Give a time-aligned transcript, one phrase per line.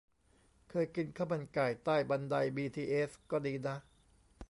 [0.69, 3.75] เคยกินข้าวมันไก่ใต้บันไดบีทีเอส ก็ดีนะ